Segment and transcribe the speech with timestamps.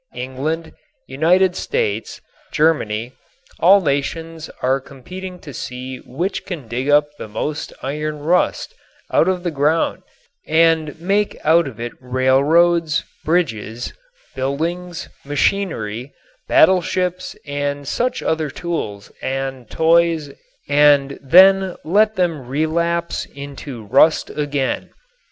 [0.15, 0.71] England,
[1.05, 3.13] United States, Germany,
[3.59, 6.87] all nations are competing to see which can dig
[7.19, 8.73] the most iron rust
[9.11, 10.01] out of the ground
[10.47, 13.93] and make out of it railroads, bridges,
[14.35, 16.11] buildings, machinery,
[16.47, 20.31] battleships and such other tools and toys
[20.67, 24.89] and then let them relapse into rust again.